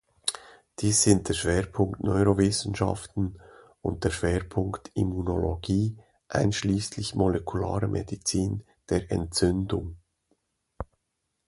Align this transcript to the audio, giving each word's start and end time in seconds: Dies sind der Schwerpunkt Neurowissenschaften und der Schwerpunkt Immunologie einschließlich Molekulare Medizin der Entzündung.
Dies 0.79 1.03
sind 1.03 1.29
der 1.29 1.35
Schwerpunkt 1.35 2.01
Neurowissenschaften 2.03 3.39
und 3.83 4.03
der 4.03 4.09
Schwerpunkt 4.09 4.89
Immunologie 4.95 5.95
einschließlich 6.27 7.13
Molekulare 7.13 7.87
Medizin 7.87 8.63
der 8.89 9.11
Entzündung. 9.11 9.97